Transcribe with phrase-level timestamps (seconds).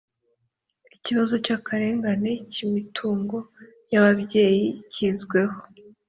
[0.95, 3.37] ikibazo cy akarengane kimitungo
[3.91, 5.57] y ababyeyi cyizweho